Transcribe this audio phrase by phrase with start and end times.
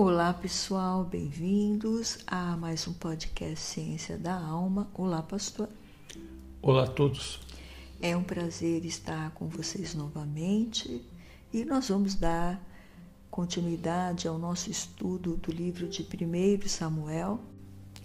[0.00, 4.88] Olá pessoal, bem-vindos a mais um podcast Ciência da Alma.
[4.94, 5.68] Olá, pastor.
[6.62, 7.40] Olá a todos.
[8.00, 11.04] É um prazer estar com vocês novamente
[11.52, 12.64] e nós vamos dar
[13.28, 17.40] continuidade ao nosso estudo do livro de 1 Samuel,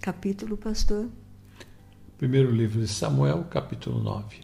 [0.02, 1.08] capítulo, pastor.
[2.18, 4.42] Primeiro livro de Samuel, capítulo 9.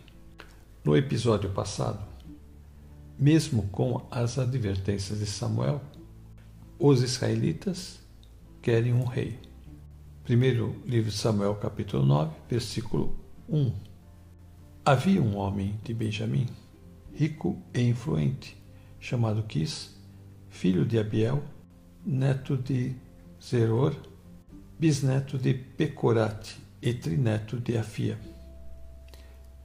[0.83, 1.99] No episódio passado,
[3.17, 5.81] mesmo com as advertências de Samuel,
[6.79, 7.99] os israelitas
[8.61, 9.37] querem um rei.
[10.23, 13.19] Primeiro livro de Samuel, capítulo 9, versículo
[13.49, 13.73] 1.
[14.85, 16.47] Havia um homem de Benjamim,
[17.13, 18.55] rico e influente,
[18.97, 19.93] chamado Quis,
[20.47, 21.43] filho de Abiel,
[22.05, 22.95] neto de
[23.43, 23.93] Zeror,
[24.79, 28.17] bisneto de Pecorate e trineto de Afia.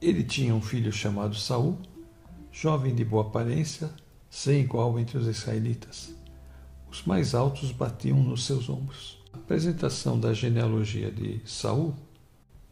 [0.01, 1.79] Ele tinha um filho chamado Saul,
[2.51, 3.89] jovem de boa aparência,
[4.29, 6.14] sem igual entre os israelitas
[6.95, 9.21] os mais altos batiam nos seus ombros.
[9.33, 11.93] A apresentação da genealogia de Saul,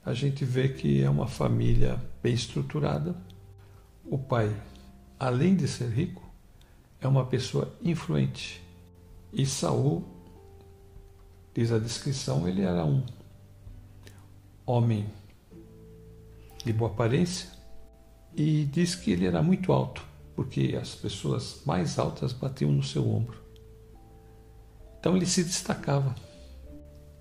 [0.06, 3.18] a gente vê que é uma família bem estruturada.
[4.06, 4.56] O pai,
[5.20, 6.24] além de ser rico,
[7.02, 8.64] é uma pessoa influente.
[9.34, 10.06] E Saul,
[11.54, 13.04] diz a descrição, ele era um
[14.66, 15.06] homem
[16.64, 17.50] de boa aparência
[18.34, 20.02] e diz que ele era muito alto,
[20.34, 23.43] porque as pessoas mais altas batiam no seu ombro.
[25.04, 26.16] Então ele se destacava.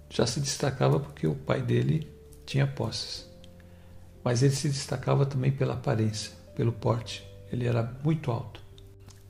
[0.08, 2.08] Já se destacava porque o pai dele
[2.46, 3.28] tinha posses.
[4.22, 7.26] Mas ele se destacava também pela aparência, pelo porte.
[7.50, 8.60] Ele era muito alto.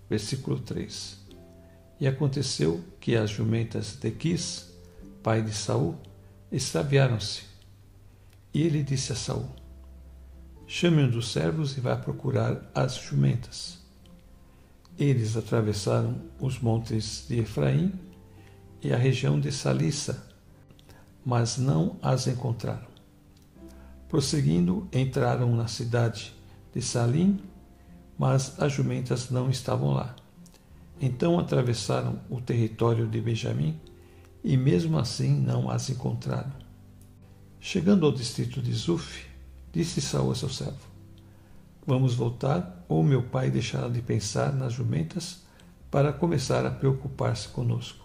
[0.06, 1.16] Versículo 3.
[1.98, 4.70] E aconteceu que as jumentas de Quis,
[5.22, 5.96] pai de Saul,
[6.50, 7.44] extraviaram-se.
[8.52, 9.48] E ele disse a Saul:
[10.66, 13.78] Chame um dos servos e vá procurar as jumentas.
[14.98, 18.11] Eles atravessaram os montes de Efraim
[18.82, 20.26] e a região de Salissa,
[21.24, 22.86] mas não as encontraram.
[24.08, 26.34] Prosseguindo, entraram na cidade
[26.74, 27.40] de Salim,
[28.18, 30.14] mas as jumentas não estavam lá.
[31.00, 33.80] Então atravessaram o território de Benjamim
[34.44, 36.52] e mesmo assim não as encontraram.
[37.58, 39.26] Chegando ao distrito de Zuf,
[39.72, 40.92] disse Saul a seu servo:
[41.86, 45.42] Vamos voltar, ou meu pai deixará de pensar nas jumentas
[45.90, 48.01] para começar a preocupar-se conosco.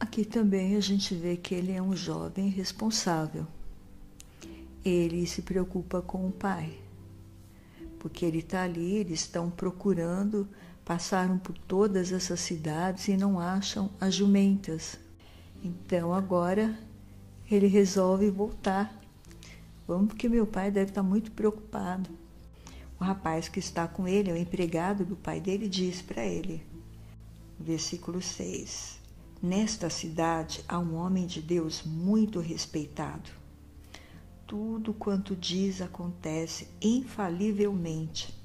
[0.00, 3.46] Aqui também a gente vê que ele é um jovem responsável.
[4.82, 6.72] Ele se preocupa com o pai,
[7.98, 10.48] porque ele está ali, eles estão procurando,
[10.86, 14.98] passaram por todas essas cidades e não acham as jumentas.
[15.62, 16.74] Então agora
[17.50, 18.98] ele resolve voltar.
[19.86, 22.08] Vamos porque meu pai deve estar tá muito preocupado.
[22.98, 26.62] O rapaz que está com ele, o empregado do pai dele, diz para ele,
[27.58, 28.99] versículo 6
[29.42, 33.30] Nesta cidade há um homem de Deus muito respeitado.
[34.46, 38.38] Tudo quanto diz acontece infalivelmente.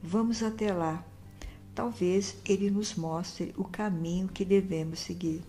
[0.00, 1.04] Vamos até lá.
[1.74, 5.42] Talvez ele nos mostre o caminho que devemos seguir.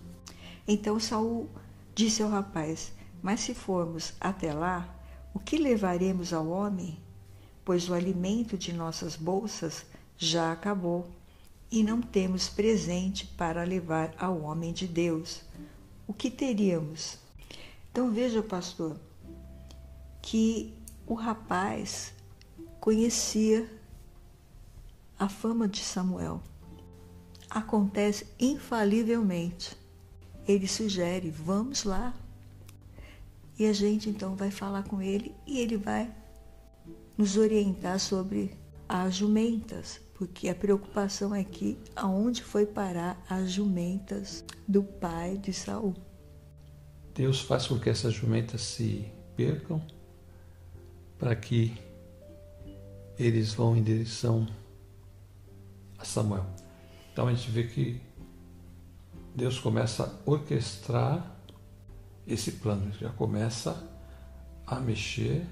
[0.68, 1.48] Então Saul
[1.94, 2.92] disse ao rapaz:
[3.22, 4.90] Mas se formos até lá,
[5.32, 6.98] o que levaremos ao homem?
[7.64, 9.86] Pois o alimento de nossas bolsas
[10.18, 11.08] já acabou
[11.72, 15.42] e não temos presente para levar ao homem de Deus.
[16.06, 17.18] O que teríamos?
[17.92, 19.00] Então veja, pastor,
[20.22, 20.74] que
[21.08, 22.14] o rapaz
[22.80, 23.70] conhecia
[25.18, 26.42] a fama de Samuel.
[27.50, 29.78] Acontece infalivelmente.
[30.48, 32.14] Ele sugere: vamos lá.
[33.58, 36.12] E a gente então vai falar com ele e ele vai
[37.18, 38.58] nos orientar sobre
[38.94, 45.54] as jumentas, porque a preocupação é que aonde foi parar as jumentas do pai de
[45.54, 45.96] Saul.
[47.16, 49.82] Deus faz com que essas jumentas se percam
[51.18, 51.74] para que
[53.18, 54.46] eles vão em direção
[55.98, 56.46] a Samuel.
[57.14, 58.02] Então a gente vê que
[59.34, 61.34] Deus começa a orquestrar
[62.28, 63.90] esse plano, já começa
[64.68, 65.46] a mexer.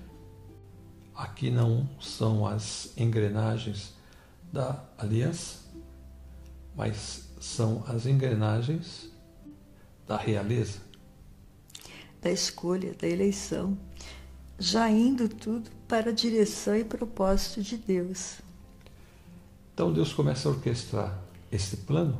[1.20, 3.94] Aqui não são as engrenagens
[4.54, 5.58] da aliança,
[6.74, 9.12] mas são as engrenagens
[10.08, 10.80] da realeza.
[12.22, 13.78] Da escolha, da eleição,
[14.58, 18.40] já indo tudo para a direção e propósito de Deus.
[19.74, 21.20] Então Deus começa a orquestrar
[21.52, 22.18] esse plano,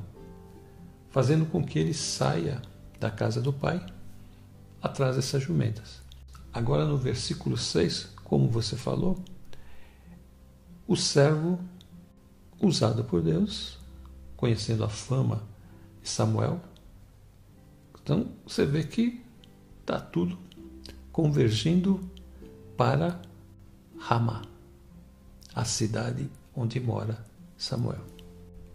[1.10, 2.62] fazendo com que ele saia
[3.00, 3.82] da casa do pai
[4.82, 6.02] atrás dessas jumentas.
[6.52, 9.18] Agora no versículo 6, como você falou,
[10.88, 11.60] o servo
[12.62, 13.80] usado por Deus,
[14.38, 15.42] conhecendo a fama
[16.04, 16.62] de Samuel,
[18.04, 19.24] Então você vê que
[19.82, 20.38] está tudo
[21.12, 22.00] convergindo
[22.78, 23.20] para
[23.98, 24.44] Ramá,
[25.54, 27.26] a cidade onde mora
[27.58, 28.06] Samuel.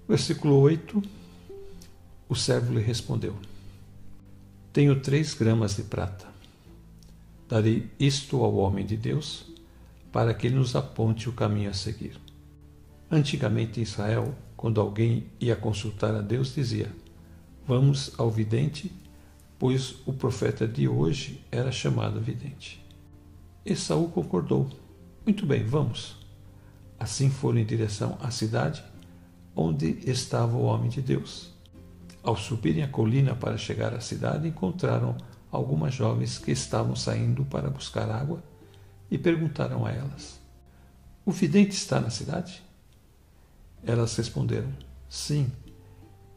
[0.09, 1.01] Versículo 8:
[2.29, 3.37] O servo lhe respondeu:
[4.73, 6.34] Tenho três gramas de prata.
[7.49, 9.47] Darei isto ao homem de Deus,
[10.11, 12.21] para que ele nos aponte o caminho a seguir.
[13.11, 16.91] Antigamente em Israel, quando alguém ia consultar a Deus, dizia:
[17.67, 18.91] Vamos ao vidente,
[19.59, 22.85] pois o profeta de hoje era chamado vidente.
[23.65, 24.69] Esaú concordou.
[25.25, 26.17] Muito bem, vamos.
[26.99, 28.85] Assim foram em direção à cidade
[29.57, 31.53] onde estava o homem de Deus.
[32.23, 35.17] Ao subirem a colina para chegar à cidade, encontraram
[35.55, 38.43] algumas jovens que estavam saindo para buscar água
[39.11, 40.41] e perguntaram a elas:
[41.25, 42.63] O vidente está na cidade?
[43.85, 44.73] Elas responderam:
[45.09, 45.51] Sim,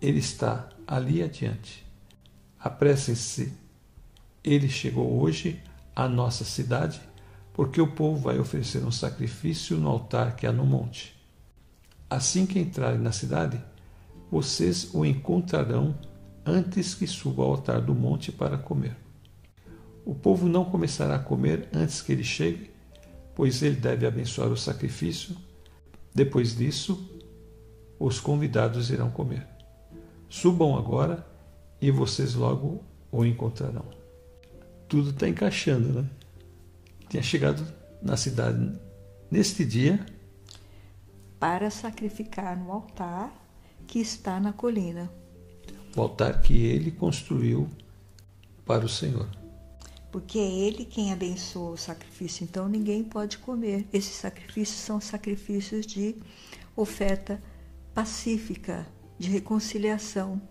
[0.01, 1.85] ele está ali adiante.
[2.59, 3.53] Apressem-se,
[4.43, 5.61] ele chegou hoje
[5.95, 7.01] à nossa cidade,
[7.53, 11.15] porque o povo vai oferecer um sacrifício no altar que há no monte.
[12.09, 13.61] Assim que entrarem na cidade,
[14.29, 15.95] vocês o encontrarão
[16.45, 19.06] antes que suba ao altar do monte para comer.
[20.07, 22.71] O povo não começará a comer antes que ele chegue,
[23.35, 25.35] pois ele deve abençoar o sacrifício.
[26.15, 27.11] Depois disso,
[27.99, 29.45] os convidados irão comer.
[30.29, 31.27] Subam agora
[31.81, 32.81] e vocês logo
[33.11, 33.83] o encontrarão.
[34.87, 36.09] Tudo está encaixando, né?
[37.09, 37.67] Tinha chegado
[38.01, 38.79] na cidade
[39.29, 40.05] neste dia
[41.37, 43.29] para sacrificar no altar
[43.85, 45.11] que está na colina.
[45.97, 47.69] O altar que ele construiu
[48.65, 49.27] para o Senhor.
[50.17, 53.87] Porque é ele quem abençoa o sacrifício, então ninguém pode comer.
[53.93, 56.15] Esses sacrifícios são sacrifícios de
[56.75, 57.39] oferta
[57.93, 58.87] pacífica,
[59.19, 60.41] de reconciliação.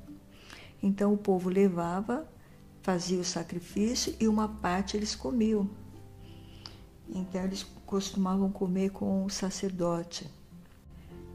[0.81, 2.31] Então o povo levava,
[2.81, 5.69] fazia o sacrifício e uma parte eles comiam.
[7.09, 10.31] Então eles costumavam comer com o sacerdote.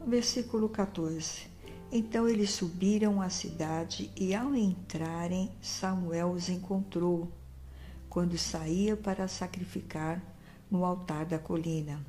[0.06, 1.50] Versículo 14.
[1.92, 7.30] Então eles subiram à cidade e, ao entrarem, Samuel os encontrou,
[8.12, 10.22] quando saía para sacrificar
[10.70, 12.04] no altar da colina.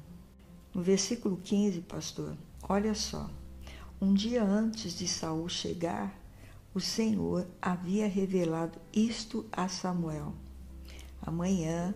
[0.73, 2.35] No versículo 15, pastor,
[2.67, 3.29] olha só.
[4.01, 6.13] Um dia antes de Saul chegar,
[6.75, 10.33] o Senhor havia revelado isto a Samuel.
[11.21, 11.95] Amanhã,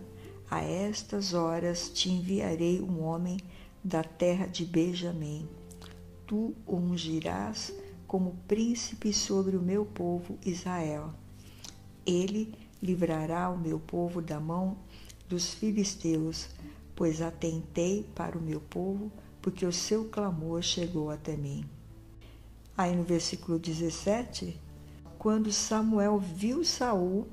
[0.50, 3.36] a estas horas, te enviarei um homem
[3.84, 5.46] da terra de Benjamim
[6.26, 7.74] tu o ungirás
[8.06, 11.12] como príncipe sobre o meu povo Israel.
[12.06, 14.76] Ele livrará o meu povo da mão
[15.28, 16.48] dos filisteus,
[16.94, 19.10] pois atentei para o meu povo,
[19.42, 21.64] porque o seu clamor chegou até mim.
[22.76, 24.58] Aí no versículo 17,
[25.18, 27.26] quando Samuel viu Saul,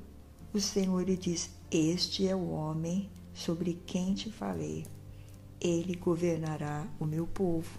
[0.52, 4.86] o Senhor lhe diz: Este é o homem sobre quem te falei.
[5.60, 7.78] Ele governará o meu povo.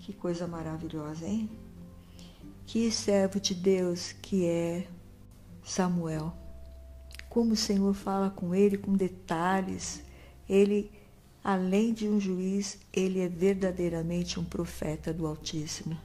[0.00, 1.48] Que coisa maravilhosa, hein?
[2.66, 4.86] Que servo de Deus que é
[5.64, 6.32] Samuel.
[7.28, 10.02] Como o Senhor fala com ele com detalhes.
[10.48, 10.92] Ele,
[11.42, 15.98] além de um juiz, ele é verdadeiramente um profeta do Altíssimo.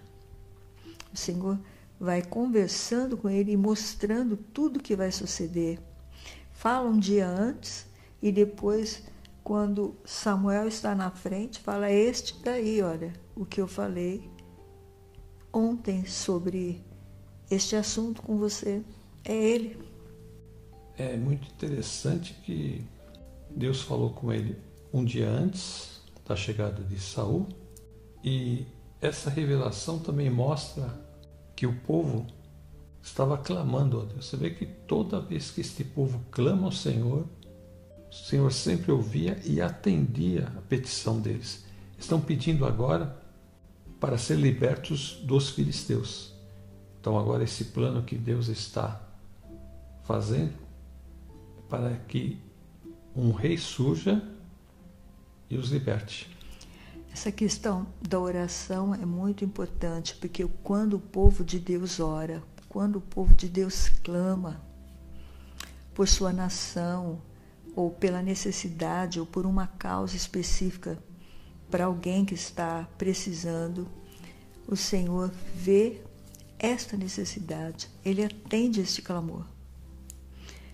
[1.14, 1.60] O Senhor
[2.00, 5.80] vai conversando com ele e mostrando tudo o que vai suceder.
[6.54, 7.86] Fala um dia antes
[8.22, 9.04] e depois
[9.44, 14.30] quando Samuel está na frente, fala: Este daí, olha, o que eu falei
[15.52, 16.84] ontem sobre
[17.50, 18.84] este assunto com você.
[19.30, 19.78] É ele.
[20.98, 22.84] É muito interessante que
[23.52, 24.58] Deus falou com ele
[24.92, 27.48] um dia antes da chegada de Saul
[28.24, 28.66] e
[29.00, 30.90] essa revelação também mostra
[31.56, 32.26] que o povo
[33.04, 34.26] estava clamando a Deus.
[34.26, 37.28] Você vê que toda vez que este povo clama ao Senhor,
[38.10, 41.66] o Senhor sempre ouvia e atendia a petição deles.
[42.00, 43.16] Estão pedindo agora
[44.00, 46.34] para ser libertos dos filisteus.
[47.00, 49.09] Então, agora, esse plano que Deus está
[50.10, 50.56] fazendo
[51.70, 52.42] para que
[53.16, 54.28] um rei surja
[55.48, 56.36] e os liberte.
[57.14, 62.96] Essa questão da oração é muito importante, porque quando o povo de Deus ora, quando
[62.96, 64.60] o povo de Deus clama
[65.94, 67.22] por sua nação,
[67.76, 70.98] ou pela necessidade ou por uma causa específica
[71.70, 73.88] para alguém que está precisando,
[74.68, 76.02] o Senhor vê
[76.58, 79.59] esta necessidade, ele atende este clamor.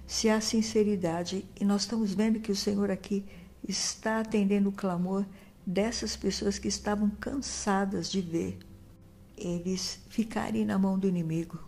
[0.07, 3.25] Se há sinceridade, e nós estamos vendo que o Senhor aqui
[3.67, 5.25] está atendendo o clamor
[5.65, 8.59] dessas pessoas que estavam cansadas de ver
[9.37, 11.59] eles ficarem na mão do inimigo,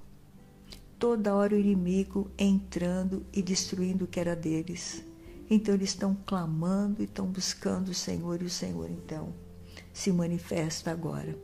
[0.97, 5.03] toda hora o inimigo entrando e destruindo o que era deles.
[5.49, 9.33] Então eles estão clamando e estão buscando o Senhor, e o Senhor então
[9.93, 11.37] se manifesta agora.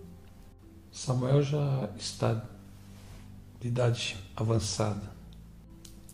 [0.91, 2.45] Samuel já está
[3.59, 5.12] de idade avançada.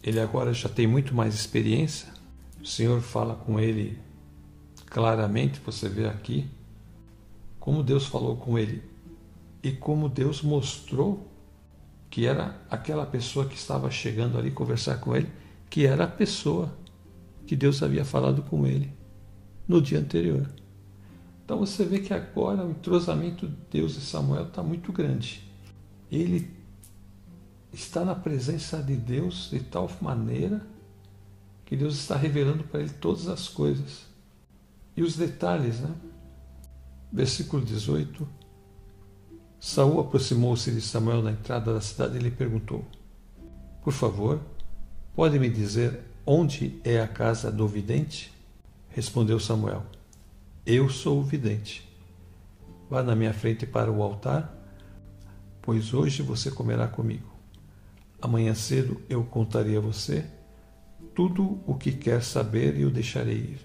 [0.01, 2.07] Ele agora já tem muito mais experiência.
[2.61, 3.97] O Senhor fala com ele
[4.85, 6.47] claramente, você vê aqui,
[7.59, 8.83] como Deus falou com ele
[9.61, 11.27] e como Deus mostrou
[12.09, 15.29] que era aquela pessoa que estava chegando ali conversar com ele,
[15.69, 16.73] que era a pessoa
[17.45, 18.91] que Deus havia falado com ele
[19.67, 20.49] no dia anterior.
[21.45, 25.43] Então você vê que agora o entrosamento de Deus e Samuel está muito grande.
[26.11, 26.49] Ele
[27.71, 30.61] está na presença de Deus de tal maneira
[31.65, 34.05] que Deus está revelando para ele todas as coisas.
[34.97, 35.93] E os detalhes, né?
[37.11, 38.27] Versículo 18.
[39.59, 42.83] Saul aproximou-se de Samuel na entrada da cidade e lhe perguntou:
[43.83, 44.39] Por favor,
[45.15, 48.33] pode me dizer onde é a casa do vidente?
[48.89, 49.83] Respondeu Samuel:
[50.65, 51.87] Eu sou o vidente.
[52.89, 54.51] Vá na minha frente para o altar,
[55.61, 57.38] pois hoje você comerá comigo.
[58.21, 60.25] Amanhã cedo eu contarei a você
[61.15, 63.59] tudo o que quer saber e o deixarei ir.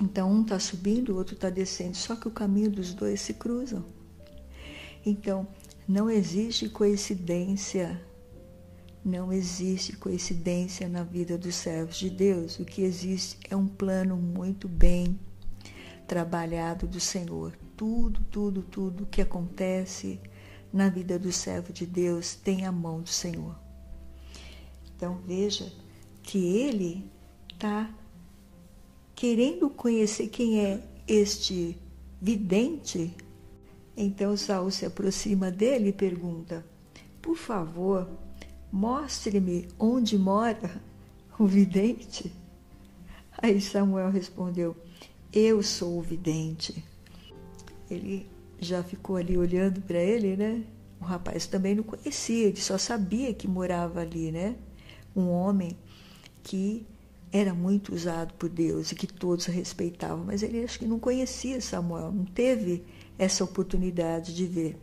[0.00, 3.34] Então um está subindo, o outro está descendo, só que o caminho dos dois se
[3.34, 3.84] cruzam.
[5.04, 5.46] Então
[5.86, 8.00] não existe coincidência,
[9.04, 12.58] não existe coincidência na vida dos servos de Deus.
[12.58, 15.18] O que existe é um plano muito bem
[16.06, 17.52] trabalhado do Senhor.
[17.76, 20.20] Tudo, tudo, tudo que acontece
[20.72, 23.56] na vida do servo de Deus tem a mão do Senhor.
[24.94, 25.72] Então veja
[26.22, 27.08] que ele
[27.52, 27.90] está
[29.14, 31.76] querendo conhecer quem é este
[32.20, 33.14] vidente.
[33.96, 36.64] Então Saul se aproxima dele e pergunta:
[37.22, 38.08] Por favor,
[38.70, 40.82] mostre-me onde mora
[41.38, 42.32] o vidente.
[43.36, 44.76] Aí Samuel respondeu:
[45.32, 46.84] Eu sou o vidente.
[47.90, 48.28] Ele
[48.60, 50.64] já ficou ali olhando para ele, né?
[51.00, 54.56] O rapaz também não conhecia, ele só sabia que morava ali, né?
[55.14, 55.76] Um homem
[56.42, 56.86] que
[57.30, 61.60] era muito usado por Deus e que todos respeitavam, mas ele acho que não conhecia
[61.60, 62.84] Samuel, não teve
[63.18, 64.78] essa oportunidade de ver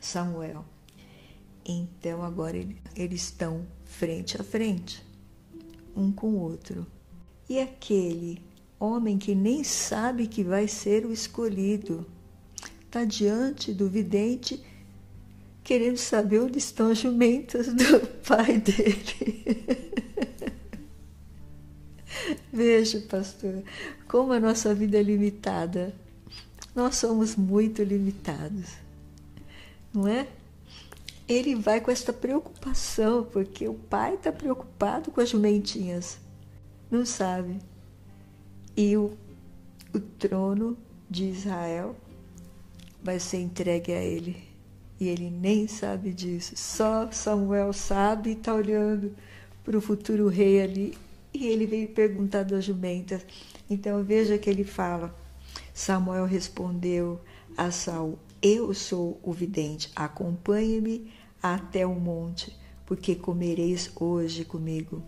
[0.00, 0.64] Samuel.
[1.64, 2.56] Então agora
[2.94, 5.04] eles estão frente a frente,
[5.96, 6.86] um com o outro.
[7.48, 8.42] E aquele
[8.78, 12.06] homem que nem sabe que vai ser o escolhido,
[12.92, 14.62] está diante do vidente,
[15.64, 19.72] querendo saber onde estão as jumentas do pai dele.
[22.52, 23.62] Veja, pastor,
[24.06, 25.94] como a nossa vida é limitada.
[26.74, 28.72] Nós somos muito limitados,
[29.92, 30.26] não é?
[31.26, 36.18] Ele vai com esta preocupação, porque o pai está preocupado com as jumentinhas,
[36.90, 37.58] não sabe.
[38.76, 39.12] E o,
[39.94, 40.76] o trono
[41.10, 41.94] de Israel
[43.02, 44.36] vai ser entregue a ele.
[45.00, 46.54] E ele nem sabe disso.
[46.56, 49.12] Só Samuel sabe e está olhando
[49.64, 50.98] para o futuro rei ali.
[51.34, 53.26] E ele veio perguntar das jumentas.
[53.68, 55.14] Então veja que ele fala.
[55.74, 57.20] Samuel respondeu
[57.56, 61.10] a Saul: Eu sou o vidente, acompanhe-me
[61.42, 62.56] até o monte,
[62.86, 65.02] porque comereis hoje comigo.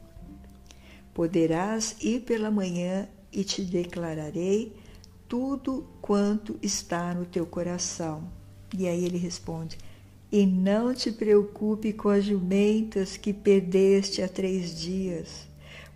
[1.12, 4.72] Poderás ir pela manhã e te declararei
[5.28, 8.30] tudo quanto está no teu coração.
[8.76, 9.78] E aí ele responde:
[10.30, 15.48] E não te preocupe com as jumentas que perdeste há três dias,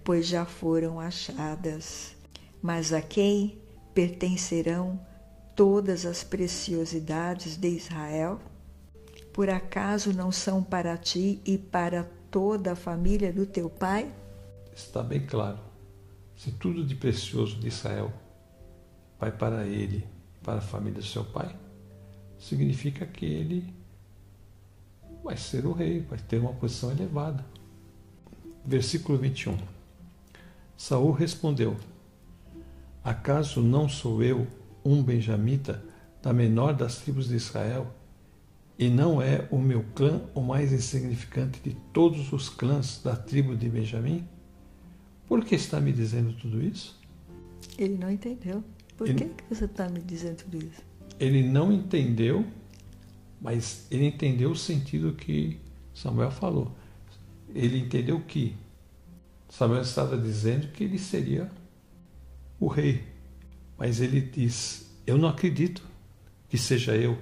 [0.03, 2.17] pois já foram achadas.
[2.63, 3.59] Mas a quem
[3.93, 4.99] pertencerão
[5.55, 8.41] todas as preciosidades de Israel?
[9.31, 14.11] Por acaso não são para ti e para toda a família do teu pai?
[14.75, 15.59] Está bem claro.
[16.35, 18.11] Se tudo de precioso de Israel
[19.19, 20.07] vai para ele,
[20.43, 21.55] para a família do seu pai,
[22.39, 23.75] significa que ele
[25.23, 27.45] vai ser o rei, vai ter uma posição elevada.
[28.65, 29.57] Versículo 21.
[30.77, 31.77] Saul respondeu:
[33.03, 34.47] Acaso não sou eu
[34.85, 35.83] um benjamita
[36.23, 37.93] da menor das tribos de Israel?
[38.79, 43.57] E não é o meu clã o mais insignificante de todos os clãs da tribo
[43.57, 44.25] de Benjamim?
[45.27, 46.97] Por que está me dizendo tudo isso?
[47.77, 48.63] Ele não entendeu.
[48.99, 50.83] Por ele, que, você está me dizendo tudo isso?
[51.21, 52.45] Ele não entendeu,
[53.41, 55.61] mas ele entendeu o sentido que
[55.95, 56.77] Samuel falou.
[57.55, 58.57] Ele entendeu que
[59.49, 61.49] Samuel estava dizendo que ele seria
[62.59, 63.05] o rei.
[63.79, 65.83] Mas ele diz: Eu não acredito
[66.49, 67.17] que seja eu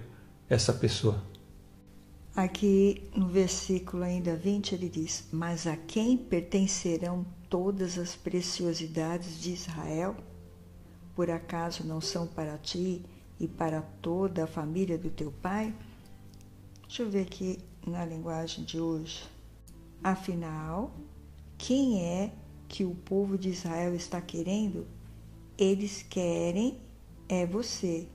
[0.49, 1.23] essa pessoa.
[2.35, 9.53] Aqui no versículo ainda 20 ele diz: Mas a quem pertencerão todas as preciosidades de
[9.53, 10.17] Israel?
[11.17, 13.05] Por acaso não são para ti
[13.41, 15.75] e para toda a família do teu pai?
[16.83, 19.25] Deixa eu ver aqui na linguagem de hoje.
[20.05, 20.95] Afinal,
[21.59, 22.33] quem é
[22.69, 24.87] que o povo de Israel está querendo?
[25.59, 26.79] Eles querem
[27.29, 28.07] é você,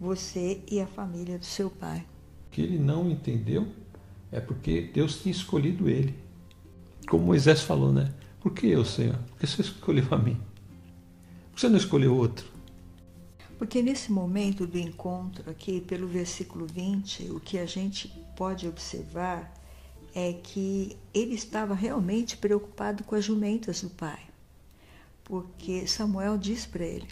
[0.00, 2.06] você e a família do seu pai
[2.58, 3.68] que ele não entendeu
[4.32, 6.12] é porque Deus tinha escolhido ele.
[7.08, 8.12] Como Moisés falou, né?
[8.40, 9.16] Por que eu, Senhor?
[9.28, 10.36] Porque você escolheu a mim.
[11.58, 12.46] Que você não escolheu outro?
[13.58, 19.52] Porque nesse momento do encontro, aqui pelo versículo 20, o que a gente pode observar
[20.14, 24.20] é que ele estava realmente preocupado com as jumentas do pai.
[25.24, 27.08] Porque Samuel diz para ele: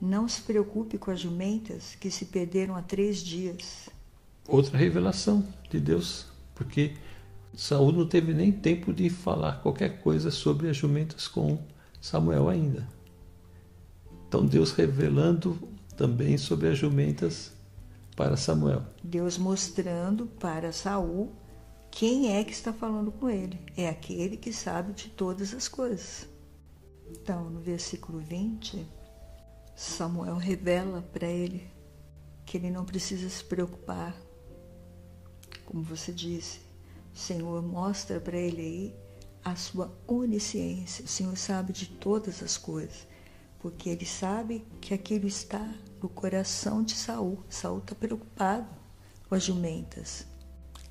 [0.00, 3.88] Não se preocupe com as jumentas que se perderam há três dias
[4.46, 6.94] outra revelação de Deus, porque
[7.56, 11.58] Saul não teve nem tempo de falar qualquer coisa sobre as jumentas com
[12.00, 13.01] Samuel ainda.
[14.32, 15.58] Então Deus revelando
[15.94, 17.52] também sobre as jumentas
[18.16, 18.82] para Samuel.
[19.04, 21.32] Deus mostrando para Saul
[21.90, 23.60] quem é que está falando com ele.
[23.76, 26.26] É aquele que sabe de todas as coisas.
[27.10, 28.86] Então, no versículo 20,
[29.76, 31.70] Samuel revela para ele
[32.46, 34.16] que ele não precisa se preocupar
[35.66, 36.60] como você disse,
[37.14, 38.96] o Senhor mostra para ele aí
[39.44, 41.04] a sua onisciência.
[41.04, 43.06] O Senhor sabe de todas as coisas,
[43.62, 47.38] porque ele sabe que aquilo está no coração de Saul.
[47.48, 48.66] Saul está preocupado
[49.28, 50.26] com as jumentas.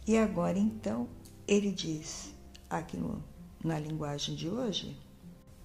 [0.08, 1.10] E agora então
[1.46, 2.34] ele diz,
[2.70, 3.22] aqui no,
[3.62, 4.98] na linguagem de hoje,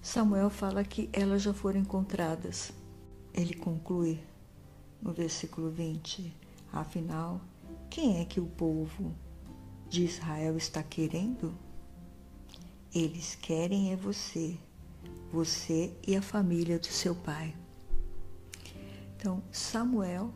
[0.01, 2.73] Samuel fala que elas já foram encontradas.
[3.33, 4.19] Ele conclui
[5.01, 6.35] no versículo 20:
[6.73, 7.39] Afinal,
[7.89, 9.15] quem é que o povo
[9.89, 11.57] de Israel está querendo?
[12.93, 14.57] Eles querem é você,
[15.31, 17.55] você e a família do seu pai.
[19.15, 20.33] Então, Samuel,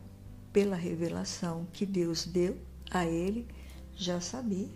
[0.52, 2.58] pela revelação que Deus deu
[2.90, 3.46] a ele,
[3.94, 4.68] já sabia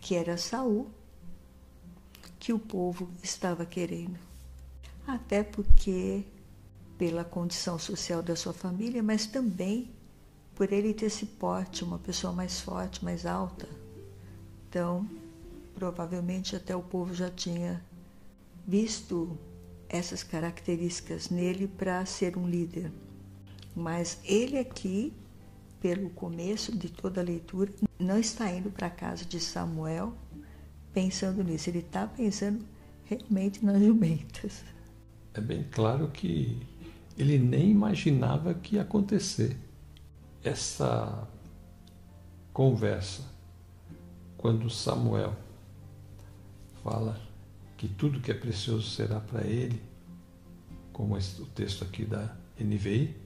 [0.00, 0.88] que era Saul
[2.38, 4.18] que o povo estava querendo.
[5.06, 6.24] Até porque
[6.96, 9.90] pela condição social da sua família, mas também
[10.54, 13.68] por ele ter esse porte, uma pessoa mais forte, mais alta.
[14.68, 15.08] Então,
[15.74, 17.80] provavelmente até o povo já tinha
[18.66, 19.38] visto
[19.88, 22.92] essas características nele para ser um líder.
[23.74, 25.12] Mas ele aqui,
[25.80, 30.14] pelo começo de toda a leitura, não está indo para a casa de Samuel
[30.92, 32.64] pensando nisso, ele está pensando
[33.04, 34.64] realmente nas jumentas.
[35.34, 36.60] É bem claro que
[37.16, 39.56] ele nem imaginava que ia acontecer
[40.42, 41.28] essa
[42.52, 43.22] conversa,
[44.36, 45.36] quando Samuel
[46.82, 47.27] fala
[47.78, 49.80] que tudo que é precioso será para ele,
[50.92, 53.16] como o texto aqui da NVI,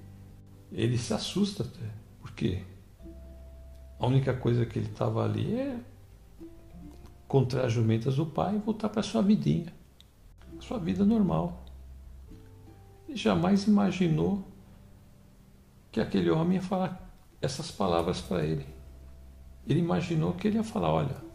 [0.70, 1.90] ele se assusta até.
[2.20, 2.62] Por quê?
[3.98, 5.80] A única coisa que ele estava ali é
[7.26, 9.72] contra as jumentas do pai e voltar para sua vidinha,
[10.60, 11.64] sua vida normal.
[13.08, 14.46] Ele jamais imaginou
[15.90, 17.10] que aquele homem ia falar
[17.40, 18.66] essas palavras para ele.
[19.66, 21.31] Ele imaginou que ele ia falar: Olha,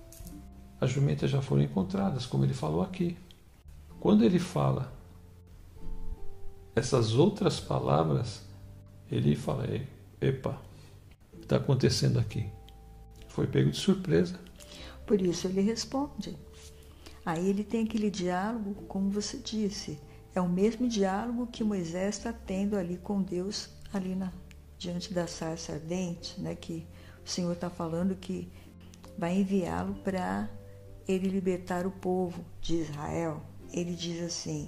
[0.79, 3.17] as jumentas já foram encontradas, como ele falou aqui.
[3.99, 4.93] Quando ele fala
[6.75, 8.43] essas outras palavras,
[9.11, 9.65] ele fala:
[10.21, 10.61] Epa,
[11.41, 12.49] está acontecendo aqui?
[13.27, 14.39] Foi pego de surpresa.
[15.05, 16.37] Por isso ele responde.
[17.25, 19.99] Aí ele tem aquele diálogo, como você disse,
[20.33, 24.31] é o mesmo diálogo que Moisés está tendo ali com Deus, ali na,
[24.77, 26.85] diante da sarça ardente, né, que
[27.25, 28.47] o Senhor está falando que
[29.17, 30.49] vai enviá-lo para
[31.07, 33.41] ele libertar o povo de Israel.
[33.71, 34.67] Ele diz assim,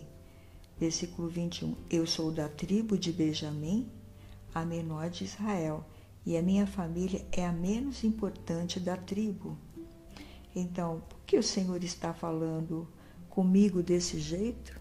[0.79, 3.91] versículo 21, Eu sou da tribo de Benjamim,
[4.55, 5.85] a menor de Israel,
[6.25, 9.57] e a minha família é a menos importante da tribo.
[10.55, 12.87] Então, por que o Senhor está falando
[13.29, 14.79] comigo desse jeito?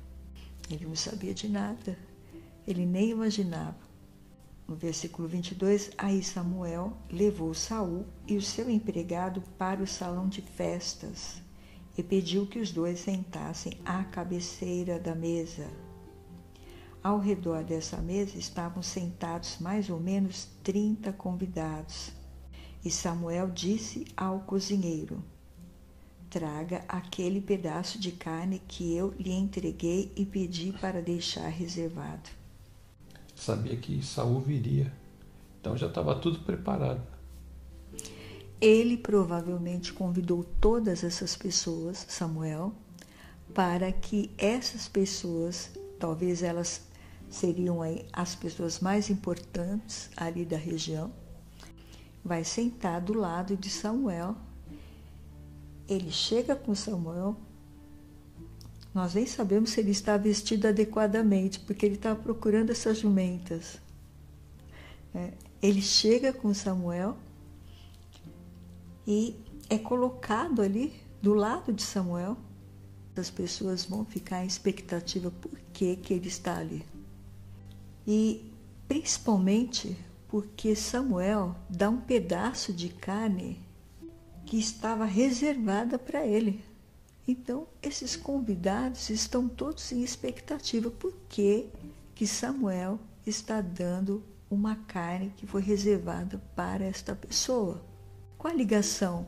[0.71, 1.99] Ele não sabia de nada.
[2.67, 3.89] Ele nem imaginava.
[4.67, 10.43] No versículo 22, aí Samuel levou Saul e o seu empregado para o salão de
[10.43, 11.43] festas
[11.99, 15.69] e pediu que os dois sentassem à cabeceira da mesa.
[17.03, 22.13] Ao redor dessa mesa estavam sentados mais ou menos trinta convidados.
[22.83, 25.23] E Samuel disse ao cozinheiro:
[26.31, 32.31] Traga aquele pedaço de carne que eu lhe entreguei e pedi para deixar reservado
[33.39, 34.93] sabia que Saul viria.
[35.61, 37.01] Então já estava tudo preparado.
[38.61, 42.73] Ele provavelmente convidou todas essas pessoas, Samuel,
[43.55, 46.83] para que essas pessoas, talvez elas
[47.31, 47.81] seriam
[48.13, 51.13] as pessoas mais importantes ali da região,
[52.25, 54.37] vai sentar do lado de Samuel.
[55.89, 57.37] Ele chega com Samuel.
[58.93, 63.79] Nós nem sabemos se ele está vestido adequadamente, porque ele está procurando essas jumentas.
[65.15, 67.17] É, ele chega com Samuel
[69.09, 69.35] e
[69.71, 70.93] é colocado ali
[71.23, 72.37] do lado de Samuel.
[73.17, 76.85] As pessoas vão ficar em expectativa por que, que ele está ali.
[78.07, 78.53] E
[78.87, 79.97] principalmente
[80.29, 83.59] porque Samuel dá um pedaço de carne
[84.45, 86.63] que estava reservada para ele.
[87.27, 91.67] Então, esses convidados estão todos em expectativa por que,
[92.15, 97.88] que Samuel está dando uma carne que foi reservada para esta pessoa.
[98.39, 99.27] Qual a ligação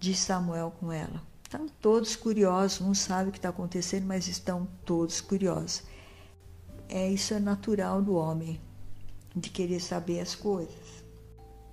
[0.00, 1.22] de Samuel com ela?
[1.44, 5.82] Estão todos curiosos, não sabem o que está acontecendo, mas estão todos curiosos.
[6.88, 8.58] É isso é natural do homem,
[9.36, 11.04] de querer saber as coisas.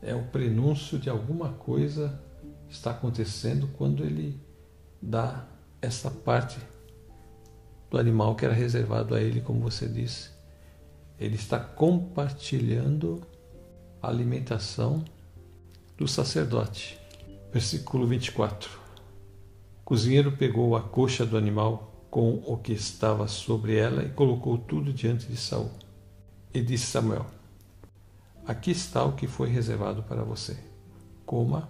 [0.01, 2.21] É o prenúncio de alguma coisa
[2.69, 4.37] está acontecendo quando ele
[5.01, 5.47] dá
[5.81, 6.59] essa parte
[7.89, 10.29] do animal que era reservado a ele, como você disse.
[11.17, 13.21] Ele está compartilhando
[14.01, 15.05] a alimentação
[15.97, 16.99] do sacerdote.
[17.51, 18.69] Versículo 24.
[19.81, 24.57] O cozinheiro pegou a coxa do animal com o que estava sobre ela e colocou
[24.57, 25.71] tudo diante de Saul.
[26.53, 27.25] E disse Samuel:
[28.47, 30.57] Aqui está o que foi reservado para você.
[31.25, 31.69] Coma,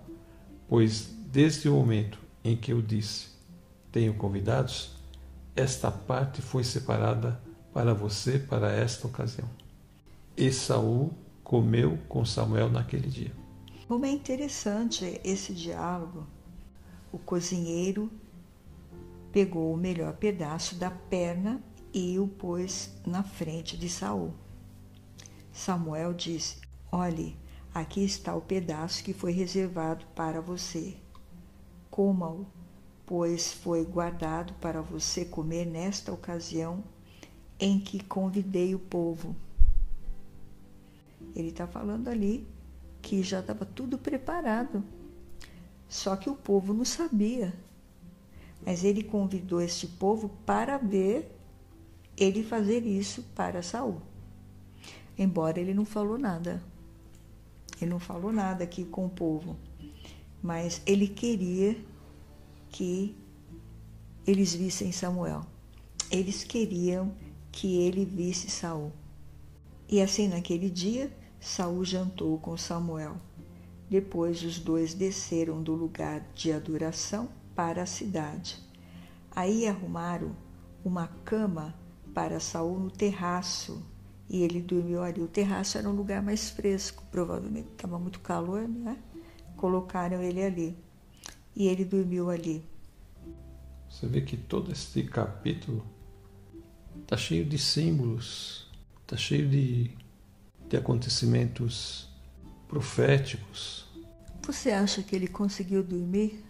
[0.68, 3.28] pois desde o momento em que eu disse:
[3.92, 4.92] Tenho convidados,
[5.56, 7.40] esta parte foi separada
[7.74, 9.50] para você para esta ocasião.
[10.38, 13.45] E Saul comeu com Samuel naquele dia.
[13.88, 16.26] Como é interessante esse diálogo.
[17.12, 18.12] O cozinheiro
[19.32, 21.62] pegou o melhor pedaço da perna
[21.94, 24.34] e o pôs na frente de Saul.
[25.54, 26.58] Samuel disse:
[26.92, 27.38] Olhe,
[27.72, 30.98] aqui está o pedaço que foi reservado para você.
[31.92, 32.48] Coma-o,
[33.06, 36.84] pois foi guardado para você comer nesta ocasião
[37.60, 39.36] em que convidei o povo.
[41.36, 42.55] Ele está falando ali
[43.06, 44.84] que já estava tudo preparado.
[45.88, 47.54] Só que o povo não sabia.
[48.66, 51.32] Mas ele convidou este povo para ver
[52.18, 54.02] ele fazer isso para Saul.
[55.16, 56.64] Embora ele não falou nada.
[57.80, 59.56] Ele não falou nada aqui com o povo.
[60.42, 61.78] Mas ele queria
[62.70, 63.16] que
[64.26, 65.46] eles vissem Samuel.
[66.10, 67.14] Eles queriam
[67.52, 68.92] que ele visse Saul.
[69.88, 71.16] E assim naquele dia,
[71.46, 73.18] Saul jantou com Samuel.
[73.88, 78.60] Depois os dois desceram do lugar de adoração para a cidade.
[79.30, 80.36] Aí arrumaram
[80.84, 81.76] uma cama
[82.16, 83.86] para Saul no terraço
[84.28, 85.22] e ele dormiu ali.
[85.22, 88.98] O terraço era um lugar mais fresco, provavelmente estava muito calor, né?
[89.56, 90.76] Colocaram ele ali
[91.56, 92.66] e ele dormiu ali.
[93.88, 95.86] Você vê que todo este capítulo
[97.04, 98.68] está cheio de símbolos,
[99.04, 99.96] está cheio de
[100.70, 102.10] de acontecimentos
[102.68, 103.86] proféticos.
[104.46, 106.44] Você acha que ele conseguiu dormir?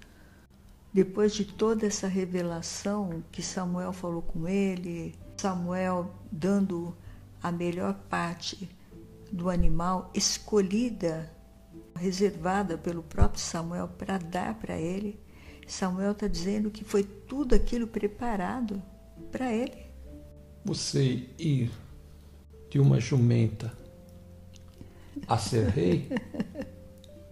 [0.94, 6.96] Depois de toda essa revelação que Samuel falou com ele, Samuel dando
[7.44, 8.70] a melhor parte
[9.32, 11.32] do animal escolhida,
[11.96, 15.20] reservada pelo próprio Samuel para dar para ele,
[15.68, 18.82] Samuel está dizendo que foi tudo aquilo preparado
[19.32, 19.86] para ele.
[20.64, 21.72] Você ir
[22.70, 23.85] de uma jumenta
[25.28, 26.10] a ser rei,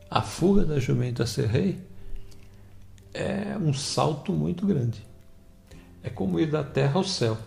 [0.10, 1.80] a fuga da jumenta a ser rei,
[3.14, 5.06] é um salto muito grande.
[6.02, 7.38] É como ir da terra ao céu.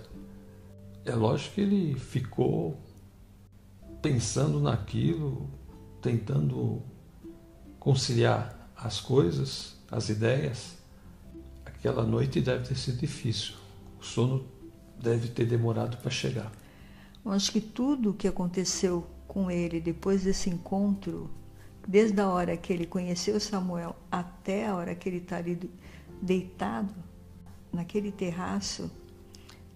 [1.05, 2.81] É lógico que ele ficou
[4.01, 5.49] pensando naquilo,
[6.01, 6.83] tentando
[7.79, 10.77] conciliar as coisas, as ideias.
[11.65, 13.55] Aquela noite deve ter sido difícil.
[14.01, 14.45] O sono
[15.01, 16.51] deve ter demorado para chegar.
[17.25, 21.31] Eu acho que tudo o que aconteceu com ele depois desse encontro,
[21.87, 25.59] desde a hora que ele conheceu Samuel até a hora que ele está ali
[26.21, 26.95] deitado
[27.73, 28.91] naquele terraço,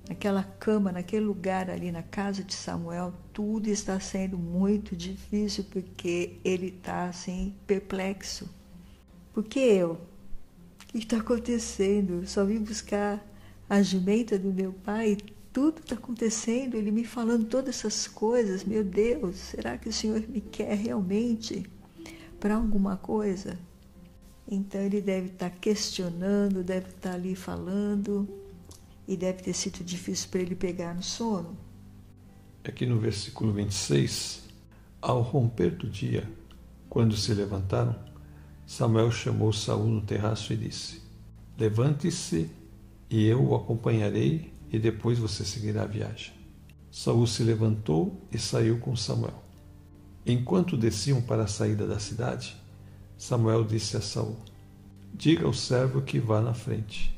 [0.08, 6.38] naquela cama, naquele lugar ali na casa de Samuel, tudo está sendo muito difícil porque
[6.44, 8.48] ele está assim perplexo.
[9.32, 9.92] Porque eu?
[9.92, 12.22] O que está acontecendo?
[12.22, 13.24] Eu só vim buscar
[13.68, 15.16] a jumenta do meu pai
[15.52, 18.64] tudo está acontecendo, ele me falando todas essas coisas.
[18.64, 21.64] Meu Deus, será que o Senhor me quer realmente
[22.38, 23.58] para alguma coisa?
[24.48, 28.28] Então ele deve estar questionando, deve estar ali falando,
[29.10, 31.56] e deve ter sido difícil para ele pegar no sono.
[32.62, 34.44] Aqui no versículo 26,
[35.02, 36.30] ao romper do dia,
[36.88, 37.96] quando se levantaram,
[38.64, 41.02] Samuel chamou Saul no terraço e disse:
[41.58, 42.48] Levante-se
[43.10, 46.32] e eu o acompanharei e depois você seguirá a viagem.
[46.90, 49.42] Saul se levantou e saiu com Samuel.
[50.26, 52.56] Enquanto desciam para a saída da cidade,
[53.16, 54.36] Samuel disse a Saul:
[55.14, 57.16] Diga ao servo que vá na frente.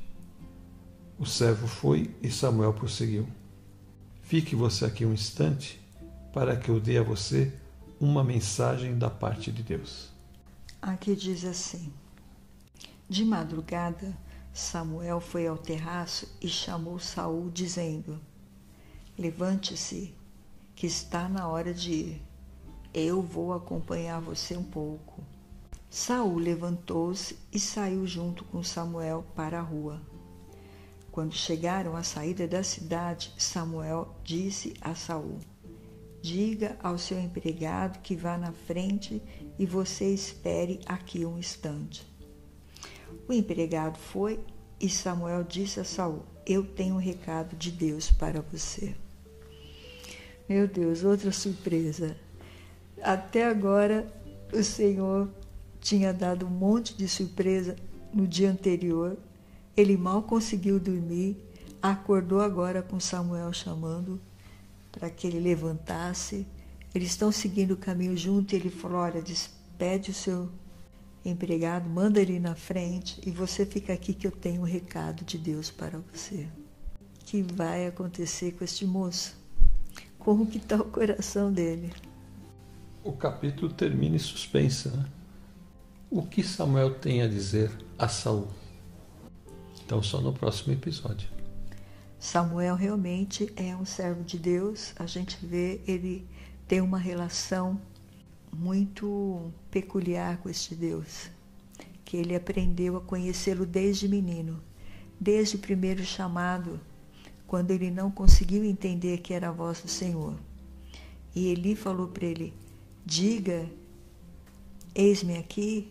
[1.18, 3.28] O servo foi e Samuel prosseguiu:
[4.22, 5.80] Fique você aqui um instante
[6.32, 7.52] para que eu dê a você
[8.00, 10.10] uma mensagem da parte de Deus.
[10.80, 11.92] Aqui diz assim:
[13.08, 14.16] De madrugada,
[14.52, 18.20] Samuel foi ao terraço e chamou Saul, dizendo:
[19.18, 20.14] Levante-se,
[20.74, 22.22] que está na hora de ir.
[22.92, 25.22] Eu vou acompanhar você um pouco.
[25.88, 30.02] Saul levantou-se e saiu junto com Samuel para a rua.
[31.10, 35.38] Quando chegaram à saída da cidade, Samuel disse a Saul:
[36.20, 39.22] Diga ao seu empregado que vá na frente
[39.58, 42.12] e você espere aqui um instante.
[43.32, 44.38] O empregado foi
[44.78, 48.94] e Samuel disse a Saul: Eu tenho um recado de Deus para você.
[50.46, 52.14] Meu Deus, outra surpresa.
[53.02, 54.06] Até agora
[54.52, 55.30] o Senhor
[55.80, 57.74] tinha dado um monte de surpresa
[58.12, 59.16] no dia anterior.
[59.74, 61.42] Ele mal conseguiu dormir,
[61.80, 64.20] acordou agora com Samuel chamando
[64.92, 66.46] para que ele levantasse.
[66.94, 70.50] Eles estão seguindo o caminho junto e ele falou: Olha, despede o seu
[71.24, 75.38] empregado, manda ele na frente e você fica aqui que eu tenho um recado de
[75.38, 76.48] Deus para você.
[77.20, 79.37] O que vai acontecer com este moço?
[80.18, 81.92] Como que está o coração dele?
[83.02, 85.06] O capítulo termina em suspensa, né?
[86.11, 88.48] O que Samuel tem a dizer a Saul?
[89.85, 91.28] Então só no próximo episódio.
[92.18, 94.92] Samuel realmente é um servo de Deus.
[94.96, 96.26] A gente vê ele
[96.68, 97.80] tem uma relação
[98.54, 101.30] muito peculiar com este Deus,
[102.04, 104.62] que ele aprendeu a conhecê-lo desde menino,
[105.18, 106.78] desde o primeiro chamado,
[107.46, 110.34] quando ele não conseguiu entender que era a voz do Senhor.
[111.34, 112.52] E Eli falou para ele:
[113.04, 113.68] Diga,
[114.94, 115.88] eis-me aqui.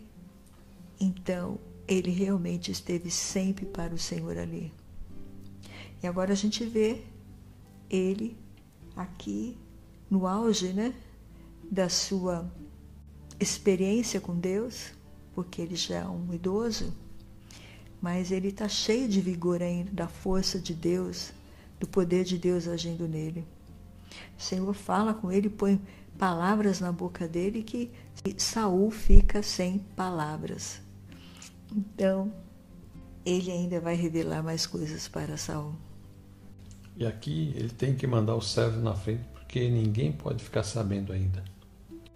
[1.00, 4.72] Então, ele realmente esteve sempre para o Senhor ali.
[6.02, 7.04] E agora a gente vê
[7.90, 8.38] ele
[8.96, 9.58] aqui
[10.10, 10.94] no auge, né?
[11.72, 12.52] Da sua
[13.40, 14.92] experiência com Deus,
[15.34, 16.94] porque ele já é um idoso,
[18.02, 21.32] mas ele está cheio de vigor ainda, da força de Deus,
[21.80, 23.48] do poder de Deus agindo nele.
[24.38, 25.80] O Senhor fala com ele, põe
[26.20, 27.90] palavras na boca dele que
[28.38, 30.82] Saul fica sem palavras.
[31.74, 32.34] Então,
[33.26, 35.74] ele ainda vai revelar mais coisas para Saul.
[36.98, 41.14] E aqui ele tem que mandar o servo na frente, porque ninguém pode ficar sabendo
[41.14, 41.42] ainda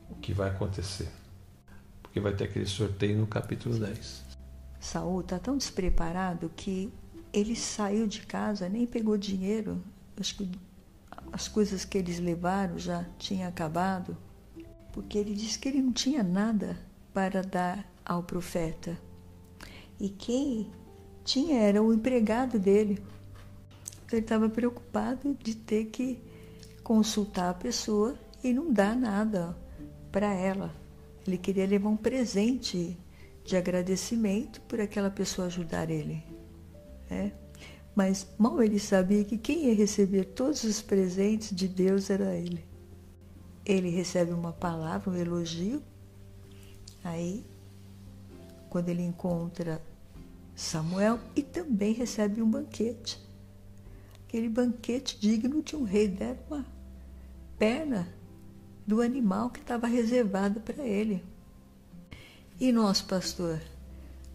[0.10, 1.10] o que vai acontecer.
[2.02, 4.24] Porque vai ter aquele sorteio no capítulo 10.
[4.80, 6.92] Saul está tão despreparado que
[7.34, 9.84] ele saiu de casa, nem pegou dinheiro.
[10.20, 10.52] Acho que
[11.32, 14.16] as coisas que eles levaram já tinham acabado,
[14.94, 16.78] porque ele disse que ele não tinha nada
[17.14, 18.98] para dar ao profeta.
[20.00, 20.72] E quem
[21.24, 23.04] tinha era o empregado dele.
[24.06, 26.22] Então ele estava preocupado de ter que
[26.84, 29.58] consultar a pessoa e não dar nada
[30.16, 30.74] para ela.
[31.28, 32.98] Ele queria levar um presente
[33.44, 36.24] de agradecimento por aquela pessoa ajudar ele.
[37.10, 37.34] Né?
[37.94, 42.64] Mas mal ele sabia que quem ia receber todos os presentes de Deus era ele.
[43.66, 45.84] Ele recebe uma palavra, um elogio.
[47.04, 47.46] Aí,
[48.70, 49.82] quando ele encontra
[50.56, 53.20] Samuel, e também recebe um banquete.
[54.26, 56.66] Aquele banquete digno de um rei, deram uma
[57.60, 58.08] perna
[58.86, 61.24] do animal que estava reservado para ele.
[62.60, 63.60] E nós, pastor,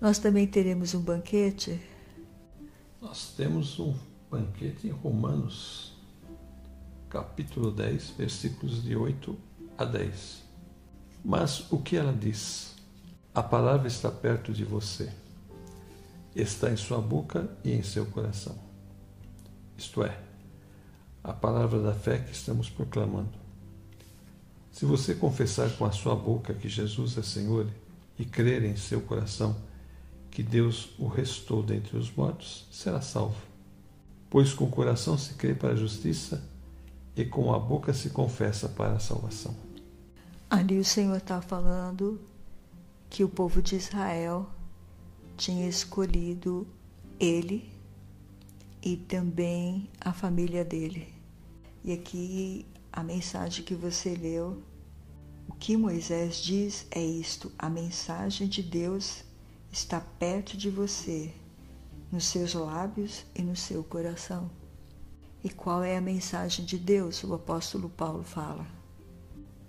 [0.00, 1.80] nós também teremos um banquete?
[3.00, 3.94] Nós temos um
[4.30, 5.94] banquete em Romanos,
[7.08, 9.36] capítulo 10, versículos de 8
[9.78, 10.42] a 10.
[11.24, 12.74] Mas o que ela diz?
[13.34, 15.10] A palavra está perto de você,
[16.34, 18.58] está em sua boca e em seu coração.
[19.78, 20.18] Isto é,
[21.24, 23.39] a palavra da fé que estamos proclamando.
[24.70, 27.66] Se você confessar com a sua boca que Jesus é Senhor
[28.18, 29.56] e crer em seu coração
[30.30, 33.40] que Deus o restou dentre os mortos, será salvo.
[34.28, 36.42] Pois com o coração se crê para a justiça
[37.16, 39.54] e com a boca se confessa para a salvação.
[40.48, 42.20] Ali o Senhor está falando
[43.08, 44.48] que o povo de Israel
[45.36, 46.66] tinha escolhido
[47.18, 47.70] ele
[48.82, 51.12] e também a família dele.
[51.84, 54.62] E aqui a mensagem que você leu,
[55.48, 59.24] o que Moisés diz é isto: a mensagem de Deus
[59.70, 61.32] está perto de você,
[62.10, 64.50] nos seus lábios e no seu coração.
[65.42, 67.24] E qual é a mensagem de Deus?
[67.24, 68.66] O apóstolo Paulo fala.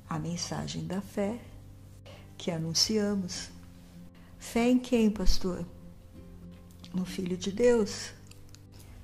[0.10, 1.40] A mensagem da fé
[2.38, 3.50] que anunciamos.
[4.38, 5.66] Fé em quem, pastor?
[6.94, 8.12] No Filho de Deus,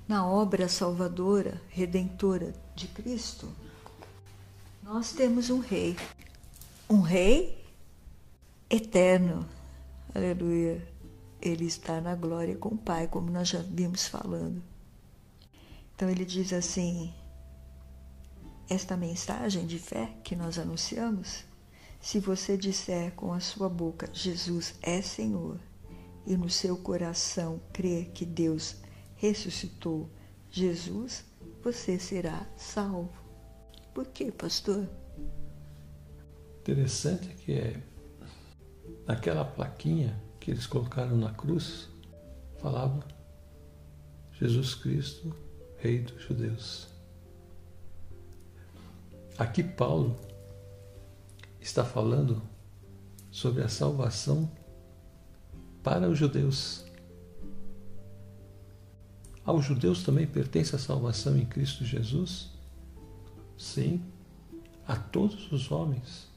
[0.06, 3.48] na obra salvadora, redentora de Cristo.
[4.88, 5.94] Nós temos um rei,
[6.88, 7.62] um rei
[8.70, 9.46] eterno.
[10.14, 10.82] Aleluia.
[11.42, 14.62] Ele está na glória com o Pai, como nós já vimos falando.
[15.94, 17.12] Então ele diz assim:
[18.66, 21.44] esta mensagem de fé que nós anunciamos,
[22.00, 25.60] se você disser com a sua boca Jesus é Senhor
[26.26, 28.76] e no seu coração crer que Deus
[29.16, 30.08] ressuscitou
[30.50, 31.26] Jesus,
[31.62, 33.27] você será salvo.
[33.98, 34.88] Por quê, pastor?
[36.60, 37.82] Interessante que é
[39.04, 41.88] naquela plaquinha que eles colocaram na cruz,
[42.58, 43.04] falava
[44.34, 45.34] Jesus Cristo
[45.78, 46.86] Rei dos Judeus.
[49.36, 50.14] Aqui Paulo
[51.60, 52.40] está falando
[53.32, 54.48] sobre a salvação
[55.82, 56.84] para os judeus.
[59.44, 62.57] Aos judeus também pertence a salvação em Cristo Jesus?
[63.58, 64.00] Sim,
[64.86, 66.28] a todos os homens.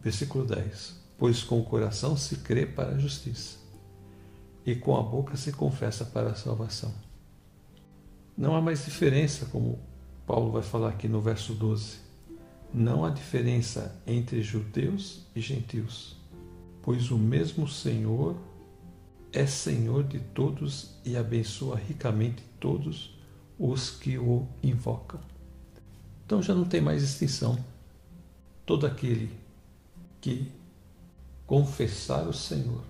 [0.00, 3.58] Versículo 10: Pois com o coração se crê para a justiça,
[4.64, 6.94] e com a boca se confessa para a salvação.
[8.38, 9.80] Não há mais diferença, como
[10.26, 11.98] Paulo vai falar aqui no verso 12.
[12.72, 16.16] Não há diferença entre judeus e gentios,
[16.82, 18.36] pois o mesmo Senhor
[19.32, 23.18] é Senhor de todos e abençoa ricamente todos
[23.58, 25.33] os que o invocam.
[26.24, 27.62] Então já não tem mais distinção.
[28.64, 29.30] Todo aquele
[30.20, 30.50] que
[31.46, 32.82] confessar o Senhor,